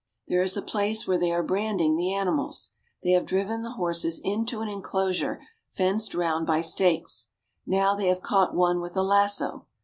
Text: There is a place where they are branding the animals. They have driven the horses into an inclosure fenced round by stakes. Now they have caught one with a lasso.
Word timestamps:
There 0.27 0.41
is 0.41 0.57
a 0.57 0.63
place 0.63 1.05
where 1.05 1.19
they 1.19 1.31
are 1.31 1.43
branding 1.43 1.95
the 1.95 2.11
animals. 2.11 2.71
They 3.03 3.11
have 3.11 3.27
driven 3.27 3.61
the 3.61 3.73
horses 3.73 4.19
into 4.23 4.61
an 4.61 4.67
inclosure 4.67 5.43
fenced 5.69 6.15
round 6.15 6.47
by 6.47 6.61
stakes. 6.61 7.27
Now 7.67 7.93
they 7.93 8.07
have 8.07 8.23
caught 8.23 8.55
one 8.55 8.81
with 8.81 8.97
a 8.97 9.03
lasso. 9.03 9.67